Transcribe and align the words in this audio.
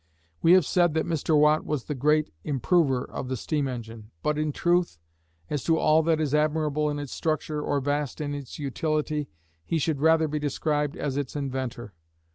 We 0.41 0.53
have 0.53 0.65
said 0.65 0.95
that 0.95 1.05
Mr. 1.05 1.39
Watt 1.39 1.63
was 1.63 1.83
the 1.83 1.93
great 1.93 2.33
improver 2.43 3.03
of 3.05 3.27
the 3.27 3.37
steam 3.37 3.67
engine; 3.67 4.09
but, 4.23 4.35
in 4.39 4.51
truth, 4.51 4.97
as 5.47 5.63
to 5.65 5.77
all 5.77 6.01
that 6.01 6.19
is 6.19 6.33
admirable 6.33 6.89
in 6.89 6.97
its 6.97 7.13
structure, 7.13 7.61
or 7.61 7.79
vast 7.79 8.19
in 8.19 8.33
its 8.33 8.57
utility, 8.57 9.29
he 9.63 9.77
should 9.77 10.01
rather 10.01 10.27
be 10.27 10.39
described 10.39 10.97
as 10.97 11.17
its 11.17 11.35
inventor. 11.35 11.93